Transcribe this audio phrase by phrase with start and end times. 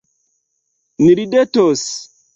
[1.03, 1.87] Ni ridetos.